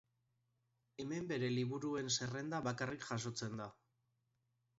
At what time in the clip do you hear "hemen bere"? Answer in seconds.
1.03-1.49